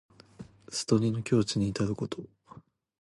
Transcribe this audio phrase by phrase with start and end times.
[0.67, 2.23] 悟りの境地にいたること。